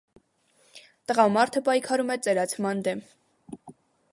Տղամարդը 1.11 1.63
պայքարում 1.67 2.15
է 2.15 2.17
ծերացման 2.29 2.81
դեմ։ 2.89 3.05